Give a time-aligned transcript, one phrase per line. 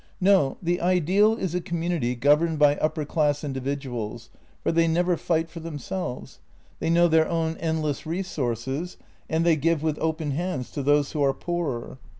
[0.19, 4.29] "No, the ideal is a community governed by upper class in dividuals,
[4.63, 6.39] for they never fight for themselves;
[6.79, 8.97] they know their own endless resources,
[9.29, 11.99] and they give with open hands to those who are poorer.